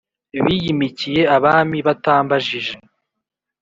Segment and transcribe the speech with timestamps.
[0.43, 2.73] Biyimikiye abami batambajije,